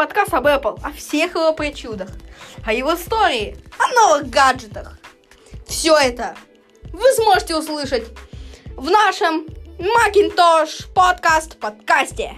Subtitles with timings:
[0.00, 2.08] подкаст об Apple, о всех его причудах,
[2.64, 4.98] о его истории, о новых гаджетах.
[5.66, 6.34] Все это
[6.84, 8.08] вы сможете услышать
[8.76, 9.44] в нашем
[9.78, 12.32] Macintosh подкаст подкасте.